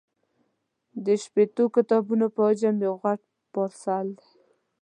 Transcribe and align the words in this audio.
د 1.05 1.07
شپېتو 1.23 1.63
کتابونو 1.75 2.25
په 2.35 2.39
حجم 2.47 2.75
یو 2.85 2.95
غټ 3.03 3.21
پارسل 3.53 4.07
دی. 4.19 4.29